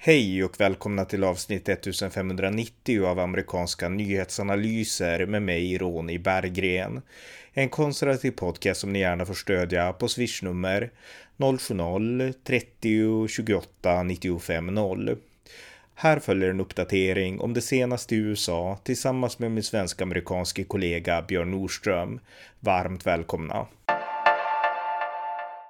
[0.00, 7.02] Hej och välkomna till avsnitt 1590 av amerikanska nyhetsanalyser med mig Ronny Berggren.
[7.52, 10.90] En konservativ podcast som ni gärna får stödja på swishnummer
[11.36, 15.16] 070-30 28 95 0.
[15.94, 21.50] Här följer en uppdatering om det senaste i USA tillsammans med min svensk-amerikanske kollega Björn
[21.50, 22.20] Nordström.
[22.60, 23.66] Varmt välkomna!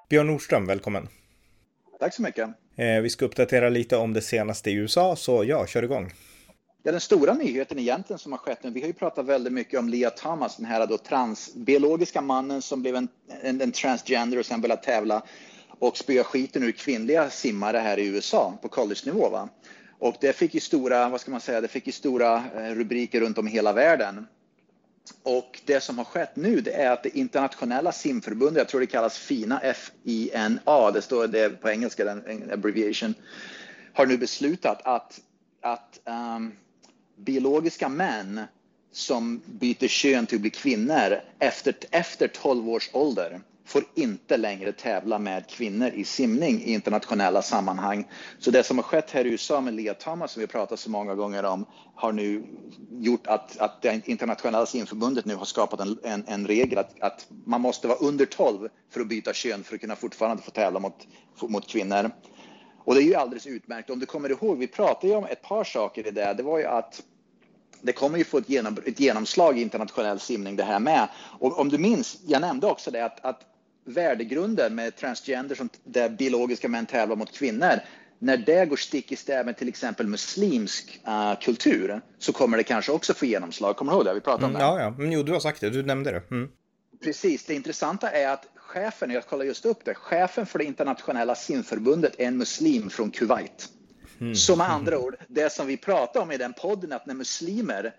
[0.09, 1.09] Björn Nordström, välkommen!
[2.01, 2.68] Tack så mycket!
[2.79, 6.13] Eh, vi ska uppdatera lite om det senaste i USA, så ja, kör igång.
[6.83, 9.81] Ja, den stora nyheten egentligen som har skett nu, vi har ju pratat väldigt mycket
[9.81, 13.09] om Lia Thomas, den här då transbiologiska mannen som blev en,
[13.43, 15.23] en, en transgender och sen började tävla
[15.79, 19.29] och spöa skiten ur kvinnliga simmare här i USA på college-nivå.
[19.31, 19.49] Va?
[19.99, 23.21] Och det fick ju stora, vad ska man säga, det fick ju stora eh, rubriker
[23.21, 24.27] runt om i hela världen.
[25.23, 28.87] Och det som har skett nu det är att det internationella simförbundet, jag tror det
[28.87, 33.15] kallas FINA, F-I-N-A, det står det på engelska, den abbreviation,
[33.93, 35.21] har nu beslutat att,
[35.63, 36.53] att um,
[37.17, 38.41] biologiska män
[38.93, 44.73] som byter kön till att bli kvinnor efter, efter 12 års ålder får inte längre
[44.73, 48.09] tävla med kvinnor i simning i internationella sammanhang.
[48.39, 50.91] Så det som har skett här i USA med Lea Thomas, som vi pratat så
[50.91, 52.45] många gånger om, har nu
[52.91, 57.27] gjort att, att det internationella simförbundet nu har skapat en, en, en regel att, att,
[57.45, 60.81] man måste vara under 12 för att byta kön för att kunna fortfarande få tävla
[60.81, 61.07] mot,
[61.43, 62.11] mot kvinnor.
[62.85, 63.91] Och det är ju alldeles utmärkt.
[63.91, 66.35] Om du kommer ihåg, vi pratade ju om ett par saker i det.
[66.35, 67.03] Det var ju att
[67.83, 71.09] det kommer ju få ett, genom, ett genomslag i internationell simning det här med.
[71.39, 73.41] Och om du minns, jag nämnde också det att, att
[73.89, 77.81] värdegrunden med transgender som där biologiska män tävlar mot kvinnor,
[78.19, 82.63] när det går stick i stäv med till exempel muslimsk uh, kultur så kommer det
[82.63, 83.77] kanske också få genomslag.
[83.77, 84.15] Kommer du ihåg det?
[84.15, 84.67] Vi pratade om mm, det.
[84.67, 84.95] Ja, ja.
[84.99, 85.71] Men jo, du har sagt det.
[85.71, 86.23] Du nämnde det.
[86.31, 86.49] Mm.
[87.03, 87.45] Precis.
[87.45, 92.15] Det intressanta är att chefen, jag kollar just upp det, chefen för det internationella simförbundet
[92.19, 93.69] är en muslim från Kuwait.
[94.21, 94.35] Mm.
[94.35, 97.95] Så med andra ord, det som vi pratade om i den podden, att när muslimer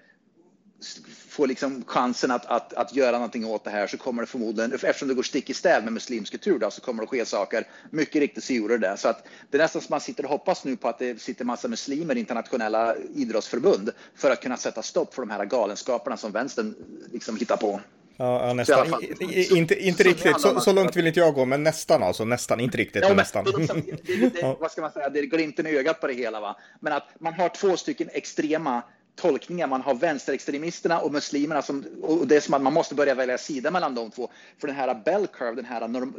[1.28, 4.74] får liksom chansen att, att, att göra någonting åt det här så kommer det förmodligen,
[4.74, 7.68] eftersom det går stick i stäv med muslimsk kultur då, så kommer det ske saker.
[7.90, 8.98] Mycket riktigt så gjorde det det.
[8.98, 11.46] Så att det är nästan som man sitter och hoppas nu på att det sitter
[11.46, 16.32] massa muslimer i internationella idrottsförbund för att kunna sätta stopp för de här galenskaperna som
[16.32, 16.76] vänstern
[17.12, 17.80] liksom hittar på.
[18.18, 19.04] Ja, nästan.
[19.20, 22.26] I, inte inte riktigt, så, så, långt vill inte jag gå, men nästan alltså.
[22.26, 23.46] Nästan, inte riktigt, ja, men, nästan.
[23.46, 26.14] Det, liksom, det, det, vad ska man säga, det går inte i ögat på det
[26.14, 26.40] hela.
[26.40, 26.60] Va?
[26.80, 28.82] Men att man har två stycken extrema
[29.20, 29.68] tolkningar.
[29.68, 33.38] Man har vänsterextremisterna och muslimerna som, och det är som att man måste börja välja
[33.38, 34.30] sida mellan de två.
[34.58, 36.14] För den här bell curve, den här norm,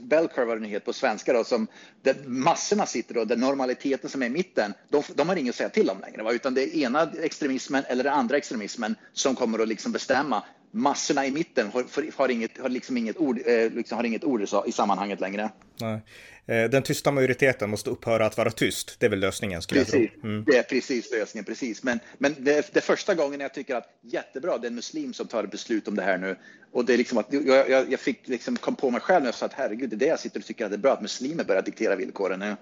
[0.00, 1.66] bell curve vad den heter på svenska då, som
[2.02, 5.56] där massorna sitter och den normaliteten som är i mitten, de, de har inget att
[5.56, 6.32] säga till om längre, va?
[6.32, 10.42] utan det är ena extremismen eller den andra extremismen som kommer att liksom bestämma.
[10.76, 11.84] Massorna i mitten har,
[12.16, 15.50] har, inget, har liksom inget ord, eh, liksom har inget ord i sammanhanget längre.
[15.80, 16.00] Nej.
[16.48, 18.96] Eh, den tysta majoriteten måste upphöra att vara tyst.
[19.00, 19.94] Det är väl lösningen skulle precis.
[19.94, 20.30] jag tro.
[20.30, 20.44] Mm.
[20.44, 21.82] Det är precis lösningen, precis.
[21.82, 25.26] Men, men det, det första gången jag tycker att jättebra, det är en muslim som
[25.26, 26.36] tar beslut om det här nu.
[26.72, 29.28] Och det är liksom att jag, jag, jag fick liksom kom på mig själv när
[29.28, 30.92] jag sa att herregud, det är det jag sitter och tycker att det är bra
[30.92, 32.56] att muslimer börjar diktera villkoren nu.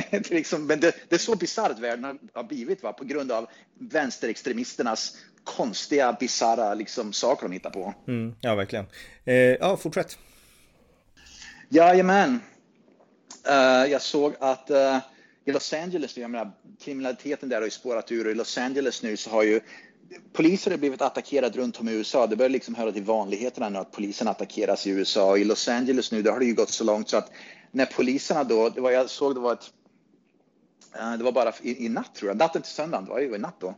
[0.10, 2.92] det liksom, men det, det, är så bisarrt världen har blivit va?
[2.92, 3.48] på grund av
[3.78, 7.94] vänsterextremisternas konstiga, bisarra liksom, saker de hittar på.
[8.08, 8.86] Mm, ja, verkligen.
[9.24, 10.18] Eh, ja, fortsätt.
[11.68, 12.40] Jajamän.
[13.48, 14.98] Uh, jag såg att uh,
[15.44, 18.28] i Los Angeles, jag menar, kriminaliteten där har ju spårat ur.
[18.28, 19.60] I Los Angeles nu så har ju
[20.32, 22.26] poliser har blivit attackerade runt om i USA.
[22.26, 25.36] Det börjar liksom höra till vanligheterna nu att polisen attackeras i USA.
[25.36, 27.30] I Los Angeles nu, där har det ju gått så långt så att
[27.70, 29.70] när poliserna då, det var, jag såg det var ett,
[31.00, 33.34] uh, det var bara i, i natt tror jag, natten till söndagen, det var ju
[33.34, 33.74] i natt då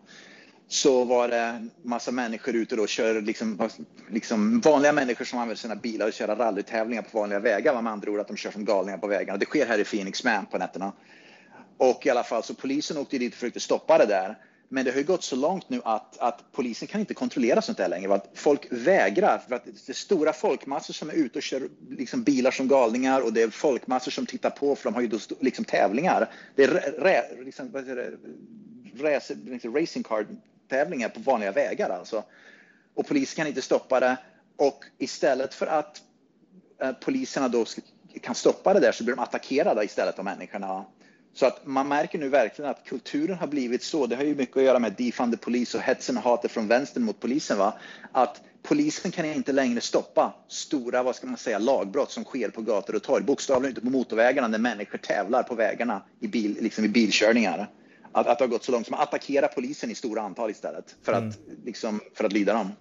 [0.68, 3.68] så var det massa människor ute och kör liksom,
[4.10, 7.82] liksom vanliga människor som använder sina bilar och kör rallytävlingar på vanliga vägar.
[7.82, 9.38] Med andra ord att de kör som galningar på vägarna.
[9.38, 10.92] Det sker här i Phoenix med på nätterna.
[11.76, 14.38] Och i alla fall så polisen åkte dit och försökte stoppa det där.
[14.68, 17.78] Men det har ju gått så långt nu att, att polisen kan inte kontrollera sånt
[17.78, 18.14] där längre.
[18.14, 19.38] Att folk vägrar.
[19.48, 23.20] För att det är stora folkmassor som är ute och kör liksom bilar som galningar
[23.20, 26.30] och det är folkmassor som tittar på för de har ju då liksom tävlingar.
[26.54, 26.68] Det är
[26.98, 28.16] rä, liksom, vad heter det,
[29.02, 29.34] race,
[29.64, 30.26] racing card
[30.74, 32.24] tävlingar på vanliga vägar alltså.
[32.94, 34.16] Och polisen kan inte stoppa det.
[34.56, 36.02] Och istället för att
[36.82, 37.64] eh, poliserna då
[38.20, 40.84] kan stoppa det där så blir de attackerade istället av människorna.
[41.34, 44.06] Så att man märker nu verkligen att kulturen har blivit så.
[44.06, 47.02] Det har ju mycket att göra med defund polis” och hetsen och hatet från vänstern
[47.02, 47.58] mot polisen.
[47.58, 47.74] Va?
[48.12, 52.62] Att polisen kan inte längre stoppa stora, vad ska man säga, lagbrott som sker på
[52.62, 53.24] gator och torg.
[53.24, 57.68] Bokstavligen ute på motorvägarna när människor tävlar på vägarna i, bil, liksom i bilkörningar.
[58.14, 60.96] Att, att det har gått så långt som att attackera polisen i stora antal istället
[61.02, 61.34] för att, mm.
[61.64, 62.72] liksom, för att lyda dem.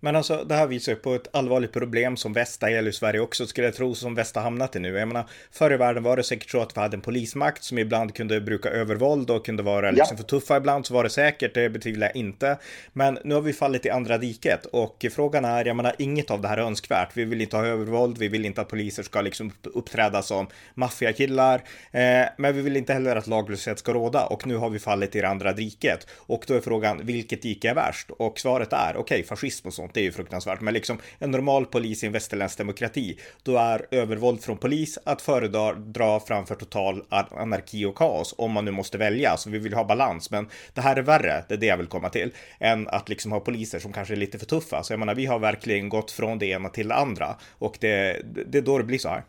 [0.00, 3.20] Men alltså, det här visar ju på ett allvarligt problem som Västa gäller i Sverige
[3.20, 4.98] också, skulle jag tro, som Västa hamnat i nu.
[4.98, 7.78] Jag menar, förr i världen var det säkert så att vi hade en polismakt som
[7.78, 10.16] ibland kunde bruka övervåld och kunde vara liksom ja.
[10.16, 12.58] för tuffa ibland, så var det säkert, det betvivlar jag inte.
[12.92, 16.40] Men nu har vi fallit i andra diket och frågan är, jag menar, inget av
[16.40, 17.10] det här är önskvärt.
[17.14, 21.62] Vi vill inte ha övervåld, vi vill inte att poliser ska liksom uppträda som maffiakillar,
[21.92, 25.16] eh, men vi vill inte heller att laglöshet ska råda och nu har vi fallit
[25.16, 26.06] i det andra diket.
[26.16, 28.10] Och då är frågan, vilket dike är värst?
[28.10, 30.60] Och svaret är, okej, okay, fascism och sånt sånt, det är ju fruktansvärt.
[30.60, 35.22] Men liksom en normal polis i en västerländsk demokrati, då är övervåld från polis att
[35.22, 39.36] föredra framför total anarki och kaos, om man nu måste välja.
[39.36, 41.86] Så vi vill ha balans, men det här är värre, det är det jag vill
[41.86, 42.30] komma till,
[42.60, 44.82] än att liksom ha poliser som kanske är lite för tuffa.
[44.82, 48.22] Så jag menar, vi har verkligen gått från det ena till det andra och det,
[48.46, 49.24] det är då det blir så här.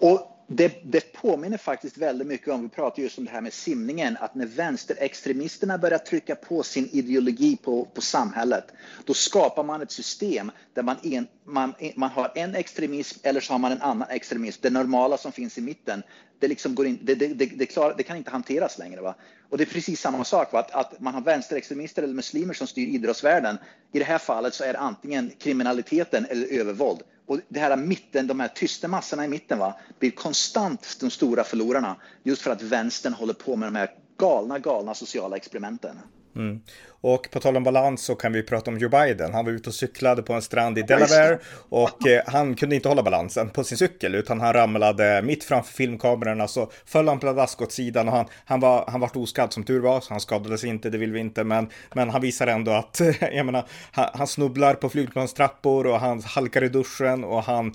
[0.00, 3.52] Och det, det, påminner faktiskt väldigt mycket om, vi pratar just om det här med
[3.52, 8.64] simningen, att när vänsterextremisterna börjar trycka på sin ideologi på, på samhället,
[9.04, 13.52] då skapar man ett system där man, en, man, man har en extremism eller så
[13.52, 14.60] har man en annan extremism.
[14.62, 16.02] Det normala som finns i mitten,
[16.38, 19.00] det, liksom går in, det, det, det, klar, det kan inte hanteras längre.
[19.00, 19.14] Va?
[19.48, 20.58] Och det är precis samma sak, va?
[20.58, 23.58] Att, att man har vänsterextremister eller muslimer som styr idrottsvärlden.
[23.92, 27.02] I det här fallet så är det antingen kriminaliteten eller övervåld.
[27.28, 31.44] Och det här mitten, de här tysta massorna i mitten va, blir konstant de stora
[31.44, 35.98] förlorarna just för att vänstern håller på med de här galna, galna sociala experimenten.
[36.36, 36.60] Mm.
[37.00, 39.34] Och på tal om balans så kan vi prata om Joe Biden.
[39.34, 41.38] Han var ute och cyklade på en strand i Delaware
[41.68, 45.72] och eh, han kunde inte hålla balansen på sin cykel utan han ramlade mitt framför
[45.72, 49.64] filmkamerorna så föll han pladask åt sidan och han, han var, han var oskadd som
[49.64, 52.72] tur var så han skadades inte, det vill vi inte, men, men han visar ändå
[52.72, 57.74] att, jag menar, han, han snubblar på flygplanstrappor och han halkar i duschen och han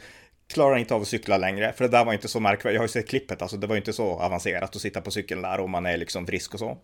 [0.53, 2.75] klarar inte av att cykla längre, för det där var inte så märkvärdigt.
[2.75, 5.41] Jag har ju sett klippet, alltså det var inte så avancerat att sitta på cykeln
[5.41, 6.77] där om man är liksom frisk och så.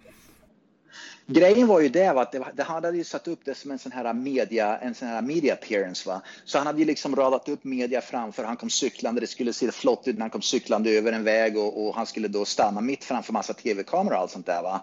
[1.31, 3.80] Grejen var ju det att det, det, han hade ju satt upp det som en
[3.80, 6.10] sån här media, en sån här media appearance.
[6.10, 6.22] Va?
[6.46, 8.44] Så han hade ju liksom radat upp media framför.
[8.44, 9.22] Han kom cyklande.
[9.22, 12.06] Det skulle se flott ut när han kom cyklande över en väg och, och han
[12.06, 14.62] skulle då stanna mitt framför massa tv-kameror och allt sånt där.
[14.62, 14.81] Va?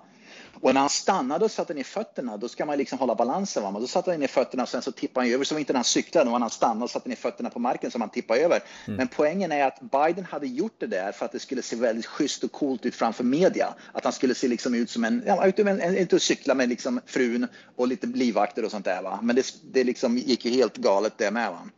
[0.61, 3.63] Och när han stannade och satte ner fötterna, då ska man liksom hålla balansen.
[3.63, 3.71] Va?
[3.71, 5.45] Men då satte han ner fötterna och sen så tippade han över.
[5.45, 7.91] Så var inte när han cyklade, när han stannade och satte ner fötterna på marken
[7.91, 8.61] som han tippade över.
[8.87, 8.97] Mm.
[8.97, 12.07] Men poängen är att Biden hade gjort det där för att det skulle se väldigt
[12.07, 13.75] schysst och coolt ut framför media.
[13.93, 16.69] Att han skulle se liksom ut som en, ja, ut en, en, och cykla med
[16.69, 19.03] liksom frun och lite livvakter och sånt där.
[19.03, 19.19] Va?
[19.23, 21.51] Men det, det liksom gick ju helt galet det med.
[21.51, 21.69] Va?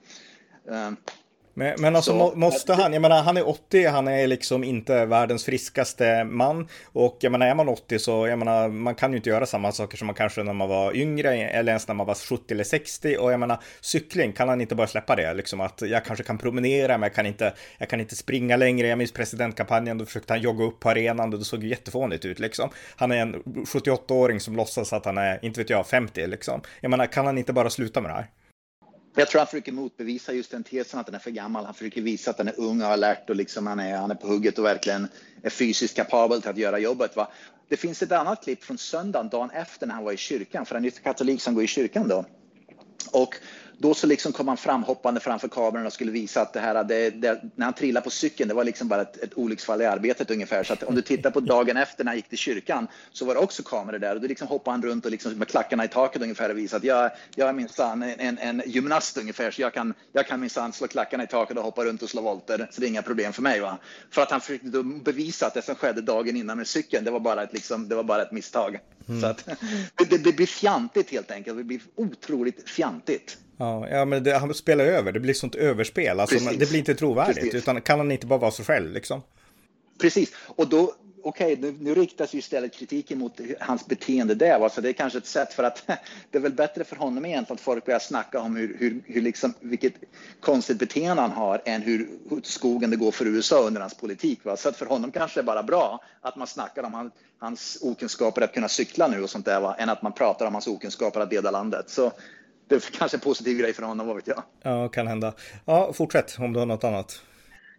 [0.71, 0.93] Uh,
[1.59, 5.07] men, men alltså så, måste han, jag menar han är 80, han är liksom inte
[5.07, 6.69] världens friskaste man.
[6.85, 9.73] Och jag menar är man 80 så, jag menar man kan ju inte göra samma
[9.73, 12.65] saker som man kanske när man var yngre eller ens när man var 70 eller
[12.65, 13.17] 60.
[13.17, 15.35] Och jag menar cykling, kan han inte bara släppa det?
[15.35, 18.87] Liksom att jag kanske kan promenera men jag kan inte, jag kan inte springa längre.
[18.87, 22.39] Jag minns presidentkampanjen, då försökte han jogga upp på arenan och det såg jättefånigt ut
[22.39, 22.71] liksom.
[22.97, 26.61] Han är en 78-åring som låtsas att han är, inte vet jag, 50 liksom.
[26.81, 28.27] Jag menar kan han inte bara sluta med det här?
[29.19, 31.65] Jag tror han försöker motbevisa just den tesen att den är för gammal.
[31.65, 34.15] Han försöker visa att den är ung och alert och liksom han, är, han är
[34.15, 35.09] på hugget och verkligen
[35.43, 37.17] är fysiskt kapabel till att göra jobbet.
[37.17, 37.29] Va?
[37.69, 40.75] Det finns ett annat klipp från söndagen, dagen efter när han var i kyrkan, för
[40.75, 42.25] han är ju katolik som går i kyrkan då.
[43.13, 43.35] Och
[43.79, 47.11] då så liksom kom han framhoppande framför kameran och skulle visa att det här, det,
[47.11, 50.31] det, när han trillade på cykeln, det var liksom bara ett, ett olycksfall i arbetet
[50.31, 50.65] ungefär.
[50.65, 53.35] Så att om du tittar på dagen efter när han gick till kyrkan så var
[53.35, 55.89] det också kameror där och då liksom hoppade han runt och liksom med klackarna i
[55.89, 59.63] taket ungefär och visade att jag, jag är minsann en, en, en gymnast ungefär så
[59.63, 62.69] jag kan, jag kan minsann slå klackarna i taket och hoppa runt och slå volter
[62.71, 63.61] så det är inga problem för mig.
[63.61, 63.79] Va?
[64.11, 67.11] För att han försökte då bevisa att det som skedde dagen innan med cykeln, det
[67.11, 68.81] var bara ett, liksom, det var bara ett misstag.
[69.09, 69.21] Mm.
[69.21, 69.49] Så att,
[70.11, 73.39] det, det, blir fjantigt helt enkelt, det blir otroligt fjantigt.
[73.57, 76.21] Ja, ja men det, han spelar över, det blir sånt överspel.
[76.21, 77.55] Alltså, det blir inte trovärdigt, Precis.
[77.55, 79.23] utan kan han inte bara vara sig själv liksom?
[80.01, 80.95] Precis, och då,
[81.29, 84.59] okej, okay, nu, nu riktas ju istället kritiken mot hans beteende där.
[84.59, 84.69] Va?
[84.69, 85.87] Så det är kanske ett sätt för att
[86.31, 89.23] det är väl bättre för honom egentligen att folk börjar snacka om hur, hur, hur
[89.23, 89.95] liksom, vilket
[90.41, 92.09] konstigt beteende han har än hur,
[92.43, 94.45] skogen det går för USA under hans politik.
[94.45, 94.57] Va?
[94.57, 97.79] Så att för honom kanske det är bara bra att man snackar om han, hans
[97.83, 99.75] okunskaper att kunna cykla nu och sånt där, va?
[99.79, 101.91] än att man pratar om hans okunskaper att leda landet.
[101.91, 102.13] Så
[102.69, 104.43] det är kanske en positiv grej för honom, vad vet jag.
[104.63, 105.33] Ja, kan hända.
[105.65, 107.23] Ja, fortsätt om du har något annat.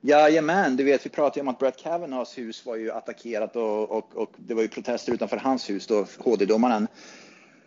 [0.02, 4.16] Jajamän, du vet vi pratade om att Brett Kavanaughs hus var ju attackerat och, och,
[4.16, 6.88] och det var ju protester utanför hans hus då, HD-domaren.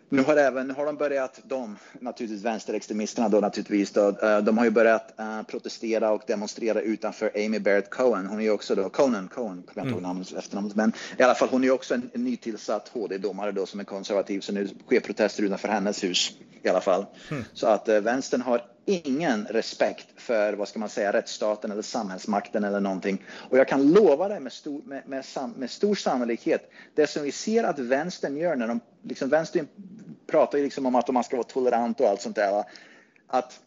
[0.09, 4.59] Nu har även, nu har de börjat, de, naturligtvis vänsterextremisterna då naturligtvis, då, eh, de
[4.59, 8.27] har ju börjat uh, protestera och demonstrera utanför Amy Barrett Cohen.
[8.27, 10.03] Hon är ju också då, Conan, Cohen, kommer jag inte ihåg mm.
[10.03, 13.67] namnet efternamnet, men i alla fall hon är ju också en, en nytillsatt HD-domare då
[13.67, 17.07] som är konservativ, så nu sker protester utanför hennes hus i alla fall.
[17.31, 17.45] Mm.
[17.53, 22.65] Så att uh, vänstern har ingen respekt för, vad ska man säga, rättsstaten eller samhällsmakten
[22.65, 23.25] eller någonting.
[23.51, 25.25] Och jag kan lova dig med stor, med, med,
[25.57, 29.69] med stor sannolikhet, det som vi ser att vänstern gör när de, liksom vänstern
[30.27, 32.65] pratar ju liksom om att man ska vara tolerant och allt sånt där.
[33.27, 33.61] Att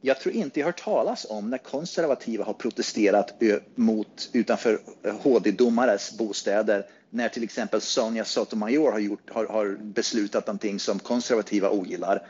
[0.00, 3.42] jag tror inte jag har hört talas om när konservativa har protesterat
[3.74, 10.46] mot utanför eh, HD-domares bostäder när till exempel Sonja Sotomayor har, gjort, har, har beslutat
[10.46, 12.26] någonting som konservativa ogillar.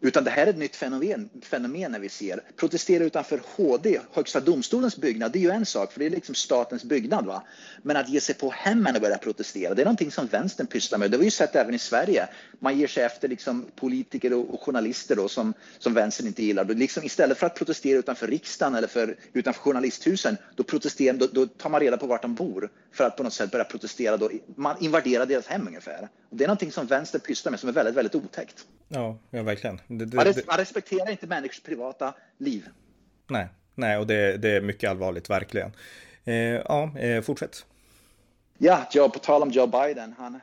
[0.00, 2.40] Utan det här är ett nytt fenomen, fenomen när vi ser.
[2.56, 6.34] Protestera utanför HD, Högsta domstolens byggnad, det är ju en sak, för det är liksom
[6.34, 7.26] statens byggnad.
[7.26, 7.42] Va?
[7.82, 10.98] Men att ge sig på hemmen och börja protestera, det är någonting som vänstern pysslar
[10.98, 11.10] med.
[11.10, 12.28] Det har vi ju sett även i Sverige.
[12.58, 16.64] Man ger sig efter liksom politiker och, journalister då, som, som vänstern inte gillar.
[16.64, 21.26] Då liksom istället för att protestera utanför riksdagen eller för, utanför journalisthusen, då, protesterar, då,
[21.32, 24.16] då tar man reda på vart de bor för att på något sätt börja protestera.
[24.16, 24.30] Då.
[24.56, 26.08] Man invaderar deras hem ungefär.
[26.30, 28.66] Det är någonting som vänstern pysslar med som är väldigt, väldigt otäckt.
[28.88, 29.80] Ja, ja verkligen.
[29.86, 32.68] Det, det, man, res man, respekterar inte människors privata liv.
[33.26, 35.72] Nej, nej och det, det är mycket allvarligt, verkligen.
[36.24, 37.64] Eh, ja, eh, fortsätt.
[38.58, 40.14] Ja, Joe, på tal om Joe Biden.
[40.18, 40.40] Han,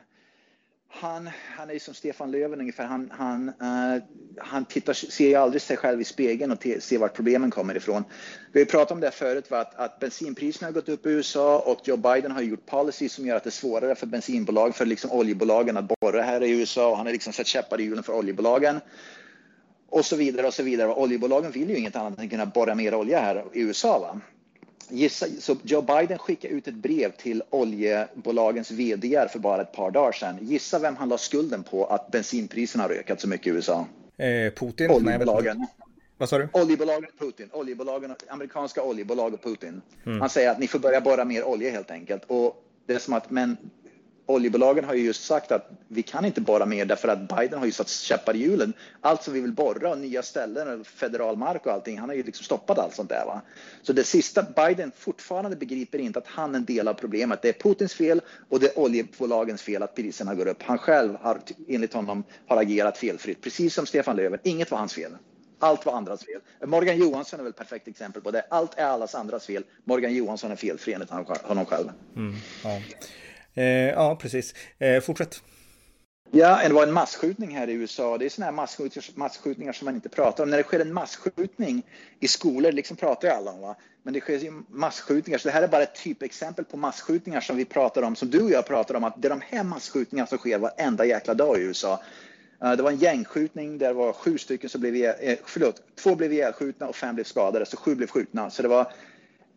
[1.00, 2.84] han, han är som Stefan Löfven ungefär.
[2.84, 4.02] Han, han, uh,
[4.38, 8.04] han tittar, ser ju aldrig sig själv i spegeln och ser vart problemen kommer ifrån.
[8.52, 9.58] Vi har pratat om det förut, va?
[9.58, 13.26] Att, att bensinpriserna har gått upp i USA och Joe Biden har gjort policy som
[13.26, 16.90] gör att det är svårare för bensinbolag, för liksom oljebolagen att borra här i USA.
[16.90, 18.80] Och han har liksom satt käppar i hjulen för oljebolagen.
[19.88, 20.88] Och så vidare och så vidare.
[20.88, 23.98] Oljebolagen vill ju inget annat än att kunna borra mer olja här i USA.
[23.98, 24.20] Va?
[24.88, 29.90] Gissa, så Joe Biden skickade ut ett brev till oljebolagens vd för bara ett par
[29.90, 30.38] dagar sedan.
[30.40, 33.86] Gissa vem han la skulden på att bensinpriserna har ökat så mycket i USA?
[34.16, 34.90] Eh, Putin?
[34.90, 35.58] Oljebolagen.
[35.58, 35.68] Nej,
[36.18, 36.48] Vad sa du?
[36.52, 37.48] Oljebolagen och Putin.
[37.52, 39.82] Oljebolagen, amerikanska oljebolag och Putin.
[40.06, 40.20] Mm.
[40.20, 42.22] Han säger att ni får börja borra mer olja helt enkelt.
[42.26, 43.56] Och det är som att, men
[44.26, 47.66] oljebolagen har ju just sagt att vi kan inte borra mer därför att Biden har
[47.66, 48.72] ju satt käppar i hjulen.
[49.00, 52.44] Allt som vi vill borra, nya ställen, federal mark och allting, han har ju liksom
[52.44, 53.24] stoppat allt sånt där.
[53.26, 53.42] Va?
[53.82, 57.42] Så det sista, Biden fortfarande begriper inte att han är en del av problemet.
[57.42, 60.62] Det är Putins fel och det är oljebolagens fel att priserna går upp.
[60.62, 64.40] Han själv har enligt honom har agerat felfritt, precis som Stefan Löfven.
[64.42, 65.12] Inget var hans fel.
[65.58, 66.40] Allt var andras fel.
[66.68, 68.44] Morgan Johansson är väl ett perfekt exempel på det.
[68.50, 69.64] Allt är allas andras fel.
[69.84, 71.90] Morgan Johansson är felfri enligt honom själv.
[72.16, 72.80] Mm, ja.
[73.56, 74.54] Eh, ja, precis.
[74.78, 75.42] Eh, fortsätt.
[76.30, 78.18] Ja, det var en massskjutning här i USA.
[78.18, 80.50] Det är sådana här massskjutningar, massskjutningar som man inte pratar om.
[80.50, 81.82] När det sker en massskjutning
[82.20, 83.76] i skolor, liksom pratar ju alla om, va?
[84.02, 85.38] men det sker ju massskjutningar.
[85.38, 88.42] Så det här är bara ett typexempel på massskjutningar som vi pratar om, som du
[88.42, 91.58] och jag pratar om, att det är de här massskjutningarna som sker varenda jäkla dag
[91.58, 92.02] i USA.
[92.62, 96.14] Eh, det var en gängskjutning där det var sju stycken som blev, eh, förlåt, två
[96.14, 98.50] blev ihjälskjutna och fem blev skadade, så sju blev skjutna.
[98.50, 98.92] Så det var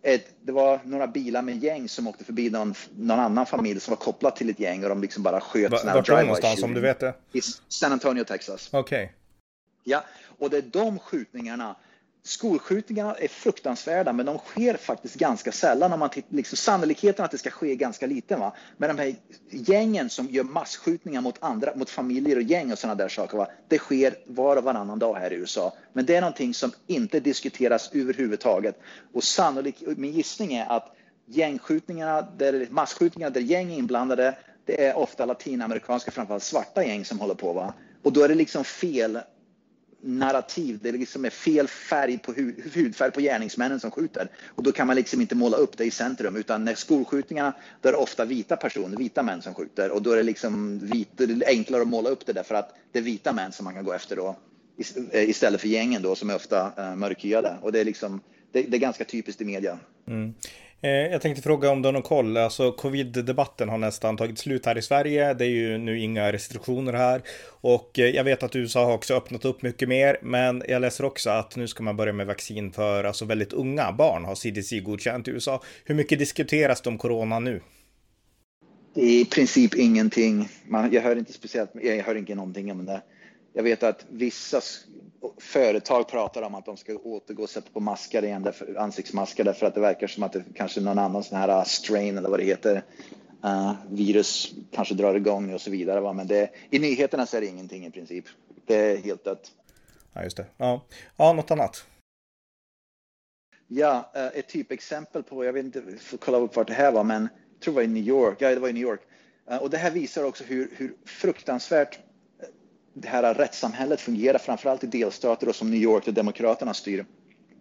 [0.02, 3.92] ett, det var några bilar med gäng som åkte förbi någon, någon annan familj som
[3.92, 5.72] var kopplad till ett gäng och de liksom bara sköt.
[5.72, 7.14] Var det någonstans om du vet det?
[7.34, 8.70] I San Antonio, Texas.
[8.72, 9.04] Okej.
[9.04, 9.16] Okay.
[9.84, 10.04] Ja,
[10.40, 11.76] och det är de skjutningarna
[12.24, 15.94] Skolskjutningarna är fruktansvärda, men de sker faktiskt ganska sällan.
[15.94, 18.40] Om man liksom, sannolikheten att det ska ske är ganska liten.
[18.40, 18.54] Va?
[18.78, 19.16] Men de här
[19.50, 23.48] gängen som gör massskjutningar mot andra, mot familjer och gäng och sådana där saker, va?
[23.68, 25.74] det sker var och varannan dag här i USA.
[25.94, 28.80] Men det är någonting som inte diskuteras överhuvudtaget.
[29.14, 30.96] Och sannolik, min gissning är att
[31.26, 37.20] gängskjutningarna, där, massskjutningar där gäng är inblandade, det är ofta latinamerikanska, framförallt svarta gäng som
[37.20, 37.54] håller på.
[37.54, 37.74] Va?
[38.04, 39.20] Och då är det liksom fel
[40.02, 40.80] narrativ.
[40.82, 44.28] Det liksom är fel färg på hud, hudfärg på gärningsmännen som skjuter.
[44.48, 46.36] Och då kan man liksom inte måla upp det i centrum.
[46.36, 49.92] Utan när skolskjutningarna, då är det ofta vita personer, vita män som skjuter.
[49.92, 52.76] Och då är det liksom vit, det är enklare att måla upp det därför att
[52.92, 54.36] det är vita män som man kan gå efter då.
[55.12, 57.58] Eh, istället för gängen då som är ofta uh, mörkhyade.
[57.62, 59.80] Och det är liksom, det, det, är ganska typiskt i media.
[60.08, 60.34] Mm.
[60.82, 62.38] Eh, jag tänkte fråga om du har någon koll.
[62.38, 65.34] Alltså covid-debatten har nästan tagit slut här i Sverige.
[65.34, 67.22] Det är ju nu inga restriktioner här.
[67.62, 70.18] Och eh, jag vet att USA har också öppnat upp mycket mer.
[70.22, 73.92] Men jag läser också att nu ska man börja med vaccin för alltså väldigt unga
[73.92, 75.64] barn har CDC godkänt i USA.
[75.86, 77.62] Hur mycket diskuteras det om corona nu?
[78.96, 80.50] I princip ingenting.
[80.68, 83.02] Man, jag hör inte speciellt, jag hör inte någonting om det.
[83.54, 84.62] Jag vet att vissa
[85.38, 89.66] företag pratar om att de ska återgå och sätta på maskar igen, därför, ansiktsmaskar därför
[89.66, 92.40] att det verkar som att det kanske någon annan sån här uh, strain eller vad
[92.40, 92.84] det heter,
[93.46, 96.00] uh, virus kanske drar igång och så vidare.
[96.00, 96.14] Va?
[96.14, 98.26] Men det, i nyheterna så är det ingenting i princip.
[98.66, 99.52] Det är helt dött.
[100.14, 100.46] Ja, just det.
[100.58, 100.82] Ja,
[101.18, 101.86] ja något annat?
[103.68, 107.04] Ja, uh, ett typexempel på, jag vet inte, får kolla upp vart det här var,
[107.04, 108.38] men jag tror det var i New York.
[108.40, 109.02] Ja, det var i New York.
[109.52, 112.00] Uh, och det här visar också hur, hur fruktansvärt
[112.94, 117.06] det här rättssamhället fungerar, framförallt i delstater och som New York där Demokraterna styr.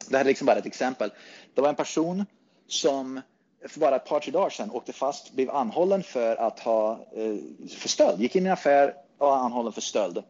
[0.09, 1.11] Det här är liksom bara ett exempel.
[1.55, 2.25] Det var en person
[2.67, 3.21] som
[3.67, 7.69] för bara ett par, tre dagar sedan åkte fast, blev anhållen för att ha eh,
[7.69, 10.23] för stöld, gick in i en affär och var anhållen för stöld.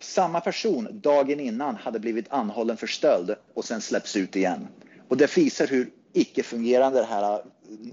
[0.00, 4.68] samma person dagen innan hade blivit anhållen för stöld och sen släpps ut igen.
[5.08, 7.42] Och det visar hur icke-fungerande det här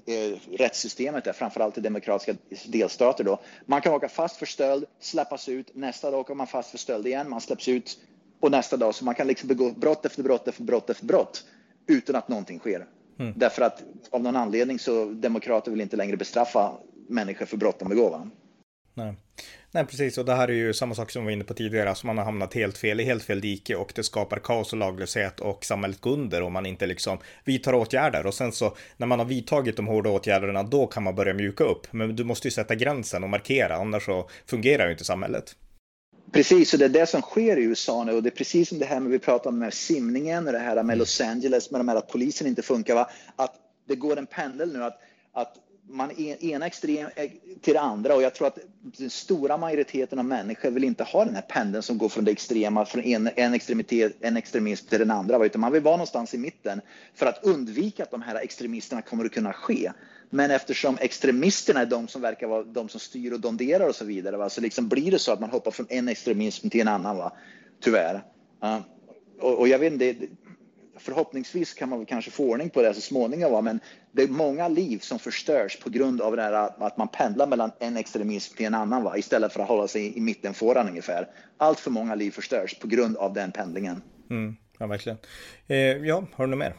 [0.06, 2.36] eh, rättssystemet är, framförallt i demokratiska
[2.66, 3.24] delstater.
[3.24, 3.40] Då.
[3.66, 7.08] Man kan åka fast för stöld, släppas ut, nästa dag åker man fast för stöld
[7.08, 8.00] igen, man släpps ut
[8.40, 8.96] och nästa dag.
[8.96, 11.44] Så man kan liksom begå brott efter brott efter brott efter brott
[11.88, 12.86] utan att någonting sker.
[13.20, 13.34] Mm.
[13.36, 16.72] Därför att av någon anledning så demokrater vill inte längre bestraffa
[17.08, 18.30] människor för brott de begår.
[19.00, 19.13] Nej.
[19.72, 20.18] Nej, precis.
[20.18, 21.89] Och det här är ju samma sak som vi var inne på tidigare.
[21.89, 24.79] Alltså man har hamnat helt fel i helt fel dike och det skapar kaos och
[24.79, 28.25] laglöshet och samhället går under om man inte liksom vidtar åtgärder.
[28.25, 31.63] Och sen så när man har vidtagit de hårda åtgärderna, då kan man börja mjuka
[31.63, 31.94] upp.
[31.94, 35.56] Men du måste ju sätta gränsen och markera, annars så fungerar ju inte samhället.
[36.32, 38.79] Precis, och det är det som sker i USA nu och det är precis som
[38.79, 41.79] det här med vi pratar om med simningen och det här med Los Angeles med
[41.79, 42.96] de här att polisen inte funkar.
[42.96, 43.10] Va?
[43.36, 43.56] Att
[43.88, 45.00] det går en pendel nu att,
[45.34, 45.56] att
[45.89, 47.31] man är ena extrem eh,
[47.62, 51.25] till det andra och jag tror att den stora majoriteten av människor vill inte ha
[51.25, 55.00] den här pendeln som går från det extrema, från en, en, extremitet, en extremism till
[55.00, 56.81] den andra, utan man vill vara någonstans i mitten
[57.15, 59.91] för att undvika att de här extremisterna kommer att kunna ske.
[60.29, 64.05] Men eftersom extremisterna är de som verkar vara de som styr och donderar och så
[64.05, 64.50] vidare, va?
[64.50, 67.34] så liksom blir det så att man hoppar från en extremism till en annan, va?
[67.81, 68.24] tyvärr.
[68.63, 68.79] Uh,
[69.39, 70.15] och, och, jag vet inte,
[70.98, 73.62] förhoppningsvis kan man kanske få ordning på det så småningom, va?
[73.62, 73.79] men
[74.12, 77.72] det är många liv som förstörs på grund av det här att man pendlar mellan
[77.80, 79.18] en extremism till en annan va?
[79.18, 81.28] istället för att hålla sig i mittenfåran ungefär.
[81.58, 84.01] Allt för många liv förstörs på grund av den pendlingen.
[84.30, 85.18] Mm, ja, verkligen.
[85.68, 86.74] Eh, ja, har du något mer?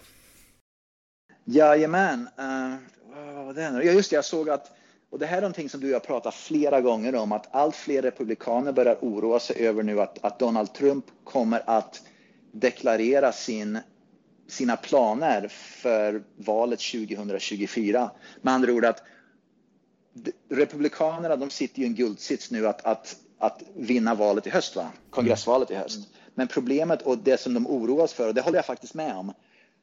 [1.44, 2.28] Jajamän.
[2.38, 4.70] Uh, vad det Ja, just det, jag såg att
[5.10, 8.02] och det här är någonting som du har pratat flera gånger om, att allt fler
[8.02, 12.02] republikaner börjar oroa sig över nu att, att Donald Trump kommer att
[12.52, 13.78] deklarera sin
[14.50, 18.10] sina planer för valet 2024.
[18.42, 19.02] Med andra ord att
[20.48, 24.90] Republikanerna de sitter i en guldsits nu att, att, att vinna valet i höst, va?
[25.10, 26.08] kongressvalet i höst.
[26.34, 29.32] Men problemet och det som de oroas för, och det håller jag faktiskt med om,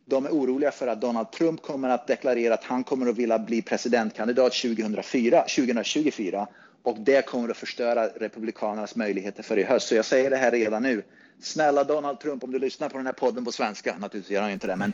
[0.06, 3.40] de är oroliga för att Donald Trump kommer att deklarera att han kommer att vilja
[3.40, 6.48] bli presidentkandidat 2004, 2024
[6.84, 9.88] och det kommer att förstöra Republikanernas möjligheter för i höst.
[9.88, 11.04] Så jag säger det här redan nu.
[11.42, 14.52] Snälla Donald Trump, om du lyssnar på den här podden på svenska, naturligtvis gör han
[14.52, 14.94] inte det, men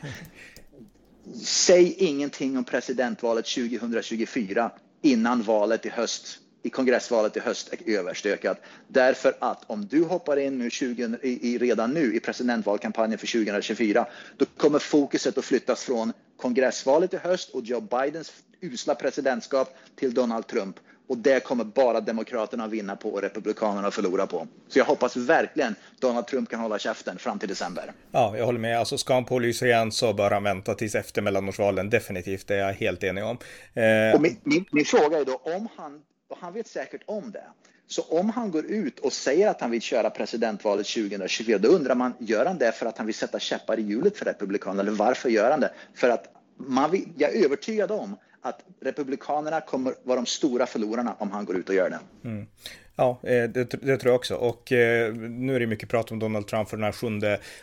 [1.44, 4.70] säg ingenting om presidentvalet 2024
[5.02, 8.60] innan valet i höst, i kongressvalet i höst är överstökat.
[8.88, 14.06] Därför att om du hoppar in nu 20, i, redan nu i presidentvalkampanjen för 2024,
[14.36, 20.14] då kommer fokuset att flyttas från kongressvalet i höst och Joe Bidens usla presidentskap till
[20.14, 20.76] Donald Trump.
[21.06, 24.46] Och det kommer bara Demokraterna vinna på och Republikanerna förlora på.
[24.68, 27.92] Så jag hoppas verkligen Donald Trump kan hålla käften fram till december.
[28.12, 28.78] Ja, jag håller med.
[28.78, 31.90] Alltså ska han pålysa igen så bör han vänta tills efter mellanårsvalen.
[31.90, 33.38] Definitivt, det är jag helt enig om.
[33.74, 34.14] Eh...
[34.14, 37.44] Och min, min, min, fråga är då om han, och han vet säkert om det.
[37.86, 41.94] Så om han går ut och säger att han vill köra presidentvalet 2024, då undrar
[41.94, 44.82] man, gör han det för att han vill sätta käppar i hjulet för Republikanerna?
[44.82, 45.70] Eller varför gör han det?
[45.94, 46.24] För att
[46.56, 51.44] man vill, jag är övertygad om att Republikanerna kommer vara de stora förlorarna om han
[51.44, 52.28] går ut och gör det.
[52.28, 52.46] Mm.
[52.96, 54.34] Ja, eh, det, det, tror jag också.
[54.34, 57.06] Och eh, nu är det mycket prat om Donald Trump för den här 7,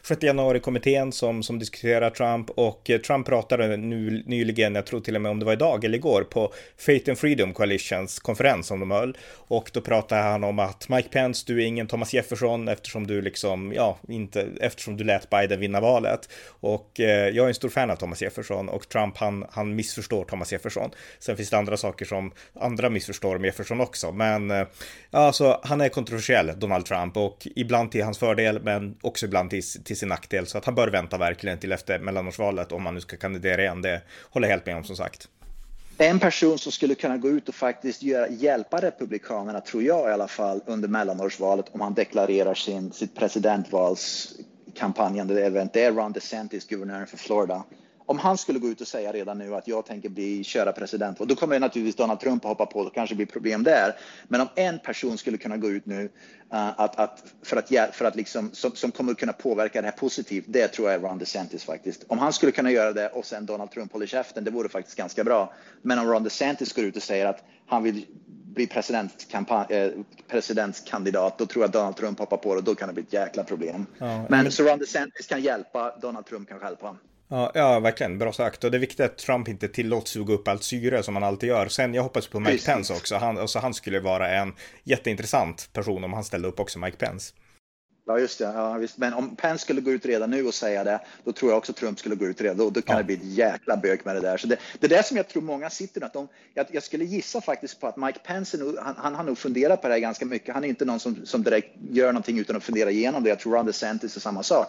[0.04, 2.50] 6 januari-kommittén som, som diskuterar Trump.
[2.50, 5.86] Och eh, Trump pratade nu nyligen, jag tror till och med om det var idag
[5.86, 9.18] eller igår, på Faith and Freedom Coalitions konferens som de höll.
[9.34, 13.22] Och då pratade han om att Mike Pence, du är ingen Thomas Jefferson eftersom du
[13.22, 16.30] liksom, ja, inte, eftersom du lät Biden vinna valet.
[16.48, 20.26] Och eh, jag är en stor fan av Thomas Jefferson och Trump, han, han missförstår
[20.26, 20.92] Thomas Jefferson.
[21.20, 24.68] Sen finns det andra saker som andra missförstår om Jefferson också, men eh,
[25.12, 29.50] ja, Alltså, han är kontroversiell, Donald Trump, och ibland till hans fördel, men också ibland
[29.50, 30.48] till, till sin nackdel.
[30.48, 33.82] Så att han bör vänta verkligen till efter mellanårsvalet om han nu ska kandidera igen.
[33.82, 35.28] Det håller jag helt med om som sagt.
[35.98, 40.14] En person som skulle kunna gå ut och faktiskt göra, hjälpa Republikanerna, tror jag i
[40.14, 46.68] alla fall, under mellanårsvalet om han deklarerar sin, sitt presidentvalskampanjande event, det är Ron DeSantis,
[46.68, 47.64] guvernören för Florida
[48.06, 51.20] om han skulle gå ut och säga redan nu att jag tänker bli köra president,
[51.20, 53.96] då kommer naturligtvis Donald Trump att hoppa på, och kanske blir problem där.
[54.28, 56.10] Men om en person skulle kunna gå ut nu uh,
[56.50, 59.98] att, att, för att, för att liksom, som, som kommer att kunna påverka det här
[59.98, 62.04] positivt, det tror jag är Ron DeSantis faktiskt.
[62.08, 64.98] Om han skulle kunna göra det och sen Donald Trump håller käften, det vore faktiskt
[64.98, 65.54] ganska bra.
[65.82, 68.06] Men om Ron DeSantis går ut och säger att han vill
[68.54, 68.70] bli
[69.70, 69.90] eh,
[70.28, 73.14] presidentskandidat, då tror jag Donald Trump hoppar på det och då kan det bli ett
[73.14, 73.86] jäkla problem.
[73.98, 76.98] Ja, men, men så Ron DeSantis kan hjälpa, Donald Trump kan hjälpa.
[77.34, 78.18] Ja, ja, verkligen.
[78.18, 78.64] Bra sagt.
[78.64, 81.50] Och det är viktigt att Trump inte tillåts suga upp allt syre som han alltid
[81.50, 81.68] gör.
[81.68, 82.66] Sen, jag hoppas på Mike Precis.
[82.66, 83.16] Pence också.
[83.16, 87.34] Han, alltså, han skulle vara en jätteintressant person om han ställde upp också, Mike Pence.
[88.06, 88.44] Ja, just det.
[88.44, 88.98] Ja, visst.
[88.98, 91.74] Men om Pence skulle gå ut redan nu och säga det, då tror jag också
[91.74, 92.58] Trump skulle gå ut redan.
[92.58, 92.98] Då, då kan ja.
[92.98, 94.38] det bli ett jäkla bök med det där.
[94.38, 97.06] Så det, det är det som jag tror många sitter att de, jag, jag skulle
[97.06, 100.02] gissa faktiskt på att Mike Pence, nu, han, han har nog funderat på det här
[100.02, 100.54] ganska mycket.
[100.54, 103.30] Han är inte någon som, som direkt gör någonting utan att fundera igenom det.
[103.30, 104.68] Jag tror Ron DeSantis är samma sak.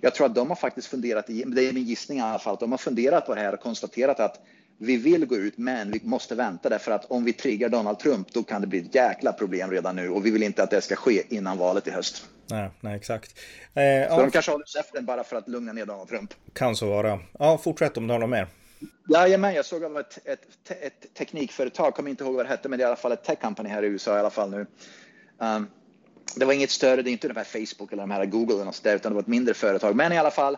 [0.00, 2.60] Jag tror att de har faktiskt funderat, det är min gissning i alla fall, att
[2.60, 4.40] de har funderat på det här och konstaterat att
[4.78, 8.32] vi vill gå ut, men vi måste vänta därför att om vi triggar Donald Trump,
[8.32, 10.80] då kan det bli ett jäkla problem redan nu och vi vill inte att det
[10.80, 12.24] ska ske innan valet i höst.
[12.50, 13.38] Nej, nej exakt.
[13.74, 16.34] Eh, så de kanske håller käften bara för att lugna ner Donald Trump.
[16.52, 17.18] Kan så vara.
[17.38, 18.46] Ja, fortsätt om du har något mer.
[19.08, 22.78] Jajamän, jag såg av ett, ett, ett teknikföretag, kommer inte ihåg vad det hette, men
[22.78, 24.66] det är i alla fall ett tech company här i USA i alla fall nu.
[25.38, 25.66] Um,
[26.36, 28.64] det var inget större, det är inte de här Facebook eller de här Google eller
[28.64, 29.96] något där, utan det var ett mindre företag.
[29.96, 30.56] Men i alla fall,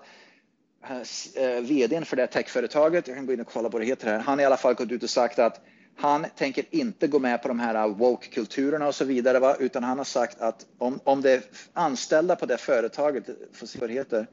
[0.88, 4.18] Eh, vdn för det techföretaget, jag kan gå in och kolla vad det heter här,
[4.18, 5.61] han har i alla fall gått ut och sagt att
[5.96, 9.57] han tänker inte gå med på de här eh, woke-kulturerna och så vidare, va?
[9.59, 13.79] utan han har sagt att om, om det är anställda på det företaget, får se
[13.79, 14.27] vad det heter,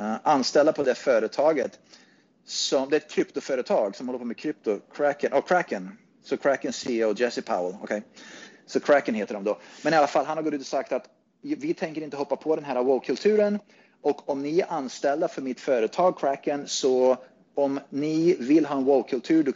[0.00, 1.78] uh, anställda på det företaget,
[2.44, 6.72] som, det är ett kryptoföretag som håller på med krypto, Kraken, oh, Kraken, så Kraken
[6.72, 7.84] CEO Jesse Powell, okej.
[7.84, 8.02] Okay.
[8.66, 9.58] Så Kraken heter de då.
[9.82, 12.36] Men i alla fall, han har gått ut och sagt att vi tänker inte hoppa
[12.36, 13.58] på den här woke-kulturen
[14.06, 17.16] och om ni är anställda för mitt företag Kraken så
[17.54, 19.52] om ni vill ha en woke-kultur då,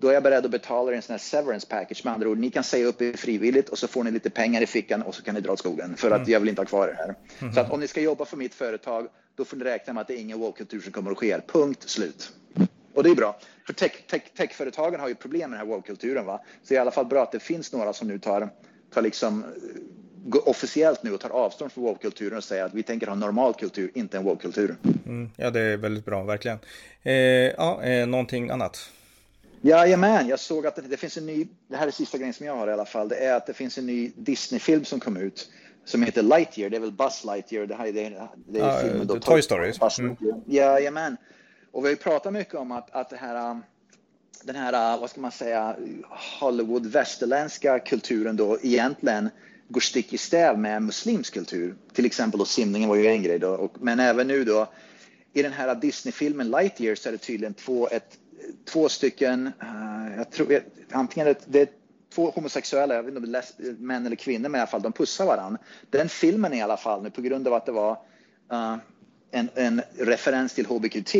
[0.00, 2.04] då är jag beredd att betala en sån här severance package.
[2.04, 4.62] Med andra ord, ni kan säga upp er frivilligt och så får ni lite pengar
[4.62, 6.30] i fickan och så kan ni dra åt skogen för att mm.
[6.30, 7.14] jag vill inte ha kvar er här.
[7.40, 7.54] Mm.
[7.54, 10.08] Så att om ni ska jobba för mitt företag, då får ni räkna med att
[10.08, 11.40] det är ingen woke-kultur som kommer att ske.
[11.46, 12.32] Punkt slut.
[12.94, 16.26] Och det är bra, för tech-företagen tech, tech har ju problem med den här woke-kulturen.
[16.26, 16.40] Va?
[16.62, 18.48] Så det är i alla fall bra att det finns några som nu tar,
[18.94, 19.44] tar liksom
[20.30, 23.90] officiellt nu och tar avstånd från woke-kulturen och säger att vi tänker ha normal kultur,
[23.94, 24.76] inte en woke-kultur.
[25.06, 26.58] Mm, ja, det är väldigt bra, verkligen.
[27.02, 28.90] Eh, ja, eh, någonting annat?
[29.60, 32.46] Jajamän, jag såg att det, det, finns en ny, det här är sista grejen som
[32.46, 35.16] jag har i alla fall, det är att det finns en ny Disney-film som kom
[35.16, 35.50] ut
[35.84, 38.78] som heter Lightyear, det är väl Buzz Lightyear, det här är, det, det är ja,
[38.82, 39.18] filmen då.
[39.18, 39.72] Toy Story.
[39.98, 40.16] Mm.
[40.46, 41.16] Jajamän.
[41.72, 43.62] Och vi har ju pratat mycket om att, att det här, um,
[44.42, 45.76] den här, uh, vad ska man säga,
[46.40, 49.30] Hollywood västerländska kulturen då egentligen
[49.72, 51.74] går stick i stäv med muslimsk kultur.
[51.92, 54.72] Till exempel då simningen var ju en grej då, och, men även nu då
[55.32, 58.18] i den här Disney-filmen Lightyear så är det tydligen två, ett,
[58.64, 61.68] två stycken, uh, jag tror, antingen det, det är
[62.14, 64.82] två homosexuella, jag vet inte om det är män eller kvinnor, men i alla fall
[64.82, 65.58] de pussar varandra.
[65.90, 67.92] Den filmen i alla fall nu på grund av att det var
[68.52, 68.76] uh,
[69.30, 71.16] en, en, referens till HBQT.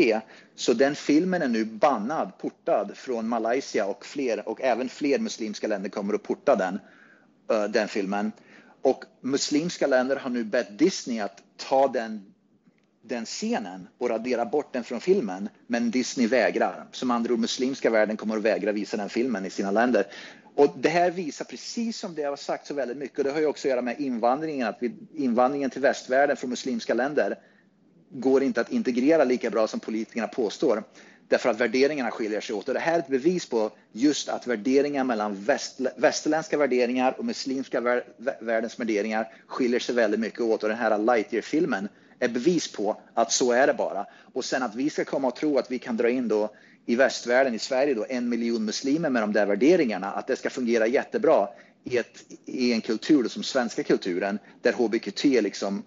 [0.55, 5.67] Så den filmen är nu bannad, portad från Malaysia och fler och även fler muslimska
[5.67, 6.79] länder kommer att porta den,
[7.53, 8.31] Eh, den filmen.
[8.81, 12.33] Och muslimska länder har nu bett Disney att ta den,
[13.01, 15.49] den scenen och radera bort den från filmen.
[15.67, 16.85] Men Disney vägrar.
[16.91, 20.05] Som andra ord, muslimska världen kommer att vägra visa den filmen i sina länder.
[20.55, 23.39] Och det här visar precis som det har sagt så väldigt mycket, och det har
[23.39, 27.39] ju också att göra med invandringen, att vi, invandringen till västvärlden från muslimska länder
[28.09, 30.83] går inte att integrera lika bra som politikerna påstår.
[31.33, 32.67] Därför att värderingarna skiljer sig åt.
[32.67, 37.25] Och det här är ett bevis på just att värderingar mellan väst, västerländska värderingar och
[37.25, 38.03] muslimska vär,
[38.39, 40.63] världens värderingar skiljer sig väldigt mycket åt.
[40.63, 44.05] Och den här Lightyear-filmen är bevis på att så är det bara.
[44.33, 46.95] Och sen att vi ska komma och tro att vi kan dra in då i
[46.95, 50.87] västvärlden, i Sverige, då, en miljon muslimer med de där värderingarna, att det ska fungera
[50.87, 51.47] jättebra
[51.83, 55.83] i, ett, i en kultur då, som svenska kulturen, där hbqt är liksom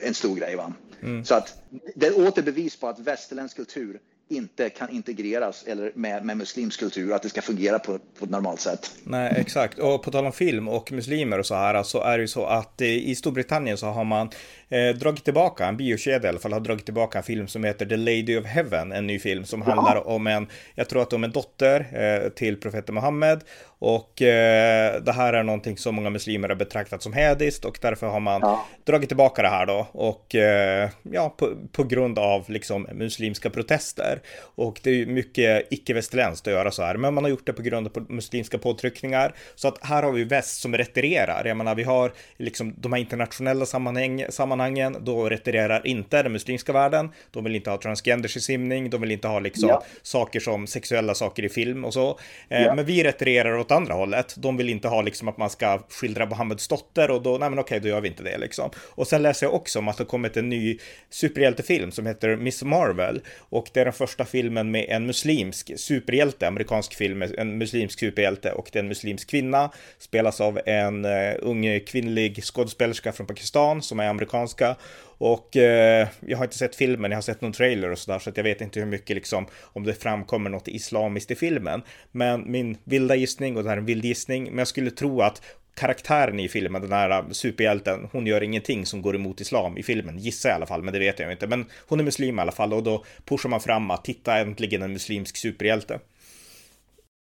[0.00, 0.56] en stor grej.
[0.56, 0.72] Va?
[1.02, 1.24] Mm.
[1.24, 1.62] Så att
[1.94, 6.80] det är åter bevis på att västerländsk kultur inte kan integreras eller med, med muslimsk
[6.80, 8.90] kultur, att det ska fungera på, på ett normalt sätt.
[9.04, 9.78] Nej, exakt.
[9.78, 12.46] Och på tal om film och muslimer och så här, så är det ju så
[12.46, 14.30] att i Storbritannien så har man
[14.68, 17.86] eh, dragit tillbaka, en biokedja i alla fall, har dragit tillbaka en film som heter
[17.86, 19.74] The Lady of Heaven, en ny film som ja.
[19.74, 23.40] handlar om en, jag tror att om en dotter eh, till profeten Muhammed
[23.78, 28.06] och eh, det här är någonting som många muslimer har betraktat som hädiskt och därför
[28.06, 28.66] har man ja.
[28.84, 34.15] dragit tillbaka det här då och eh, ja, på, på, grund av liksom muslimska protester.
[34.38, 37.52] Och det är ju mycket icke-västerländskt att göra så här, men man har gjort det
[37.52, 39.34] på grund av muslimska påtryckningar.
[39.54, 41.44] Så att här har vi väst som retirerar.
[41.44, 46.72] Jag menar, vi har liksom de här internationella sammanhang, sammanhangen, då retirerar inte den muslimska
[46.72, 47.10] världen.
[47.30, 49.84] De vill inte ha transgenders i simning, de vill inte ha liksom ja.
[50.02, 52.18] saker som sexuella saker i film och så.
[52.48, 52.74] Eh, ja.
[52.74, 54.34] Men vi retirerar åt andra hållet.
[54.38, 57.58] De vill inte ha liksom att man ska skildra Mohammeds dotter och då, nej men
[57.58, 58.70] okej, då gör vi inte det liksom.
[58.76, 60.78] Och sen läser jag också om att det kommit en ny
[61.10, 65.78] superhjältefilm som heter Miss Marvel och det är den första första filmen med en muslimsk
[65.78, 70.60] superhjälte, amerikansk film med en muslimsk superhjälte och det är en muslimsk kvinna, spelas av
[70.66, 74.76] en uh, ung kvinnlig skådespelerska från Pakistan som är amerikanska
[75.18, 78.30] och eh, jag har inte sett filmen, jag har sett någon trailer och sådär så
[78.30, 81.82] att jag vet inte hur mycket liksom om det framkommer något islamiskt i filmen.
[82.12, 85.22] Men min vilda gissning, och det här är en vild gissning, men jag skulle tro
[85.22, 85.42] att
[85.76, 90.18] karaktären i filmen, den här superhjälten, hon gör ingenting som går emot islam i filmen,
[90.18, 91.46] gissar jag i alla fall, men det vet jag inte.
[91.46, 94.82] Men hon är muslim i alla fall och då pushar man fram att titta äntligen
[94.82, 96.00] en muslimsk superhjälte.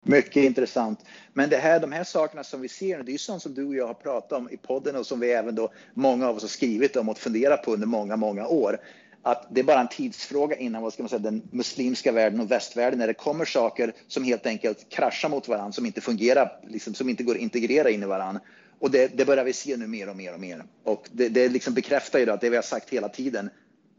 [0.06, 1.00] Mycket intressant.
[1.34, 3.66] Men det här, de här sakerna som vi ser, det är ju sånt som du
[3.66, 6.44] och jag har pratat om i podden och som vi även då, många av oss
[6.44, 8.80] har skrivit om och funderat på under många, många år.
[9.26, 12.52] Att det är bara en tidsfråga innan vad ska man säga, den muslimska världen och
[12.52, 16.94] västvärlden, när det kommer saker som helt enkelt kraschar mot varandra, som inte fungerar, liksom,
[16.94, 18.42] som inte går att integrera in i varandra.
[18.80, 20.64] Och det, det börjar vi se nu mer och mer och mer.
[20.84, 23.50] Och det, det liksom bekräftar ju att det vi har sagt hela tiden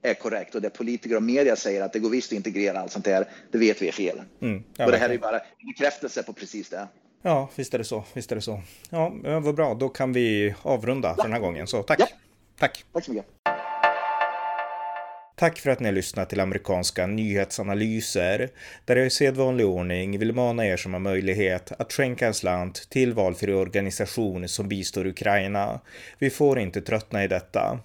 [0.03, 2.93] är korrekt och det politiker och media säger att det går visst att integrera allt
[2.93, 4.23] sånt där, det vet vi är fel.
[4.41, 6.89] Mm, och det här är ju bara bekräftelse på precis det.
[7.23, 8.05] Ja, visst är det så.
[8.13, 8.61] Visst är det så.
[8.91, 9.75] Ja, vad bra.
[9.75, 11.15] Då kan vi avrunda ja.
[11.15, 11.67] för den här gången.
[11.67, 12.01] Så tack.
[12.01, 12.07] Ja.
[12.59, 12.85] Tack.
[12.93, 13.27] Tack så mycket.
[15.37, 18.49] Tack för att ni har lyssnat till amerikanska nyhetsanalyser,
[18.85, 22.91] där jag i sedvanlig ordning vill mana er som har möjlighet att skänka en slant
[22.91, 25.81] till valfri organisation som bistår Ukraina.
[26.19, 27.79] Vi får inte tröttna i detta.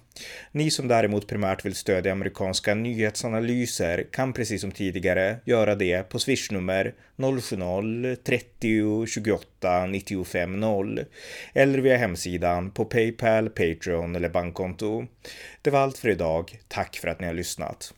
[0.52, 6.20] Ni som däremot primärt vill stödja amerikanska nyhetsanalyser kan precis som tidigare göra det på
[6.20, 11.06] swishnummer 070-30 28 95 0
[11.54, 15.06] eller via hemsidan på Paypal, Patreon eller bankkonto.
[15.62, 16.60] Det var allt för idag.
[16.68, 17.94] Tack för att ni har lyssnat.